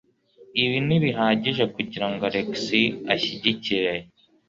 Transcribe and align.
Ibi 0.63 0.77
ntibihagije 0.87 1.63
kugirango 1.75 2.21
Alex 2.29 2.47
ashyigikire? 3.13 3.93